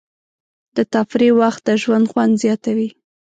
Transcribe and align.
د 0.75 0.77
تفریح 0.93 1.33
وخت 1.41 1.61
د 1.65 1.69
ژوند 1.81 2.05
خوند 2.11 2.33
زیاتوي. 2.43 2.89